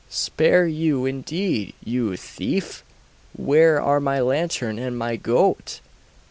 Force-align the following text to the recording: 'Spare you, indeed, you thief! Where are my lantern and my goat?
'Spare 0.09 0.65
you, 0.65 1.05
indeed, 1.05 1.75
you 1.85 2.15
thief! 2.17 2.83
Where 3.33 3.79
are 3.79 3.99
my 3.99 4.19
lantern 4.19 4.79
and 4.79 4.97
my 4.97 5.15
goat? 5.15 5.79